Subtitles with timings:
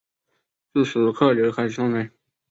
[0.73, 2.09] 自此客流开始上升。